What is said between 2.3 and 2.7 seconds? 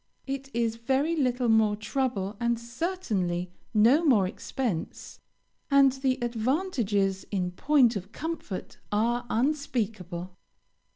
and